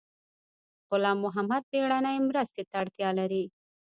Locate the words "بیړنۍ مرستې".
1.71-2.63